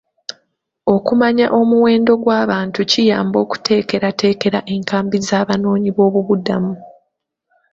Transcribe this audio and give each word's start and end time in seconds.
Okumanya 0.95 1.45
omuwendo 1.59 2.11
gw'abantu 2.23 2.79
kiyamba 2.91 3.37
okuteekerateekera 3.45 4.59
enkambi 4.75 5.17
z'abanoonyiboobubudamu. 5.27 6.73